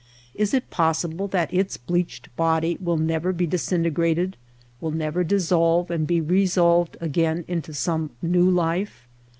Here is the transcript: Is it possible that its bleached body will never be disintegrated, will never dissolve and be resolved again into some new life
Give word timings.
Is 0.33 0.55
it 0.55 0.71
possible 0.71 1.27
that 1.27 1.53
its 1.53 1.77
bleached 1.77 2.35
body 2.35 2.75
will 2.81 2.97
never 2.97 3.31
be 3.31 3.45
disintegrated, 3.45 4.35
will 4.79 4.89
never 4.89 5.23
dissolve 5.23 5.91
and 5.91 6.07
be 6.07 6.19
resolved 6.19 6.97
again 6.99 7.45
into 7.47 7.71
some 7.71 8.09
new 8.23 8.49
life 8.49 9.07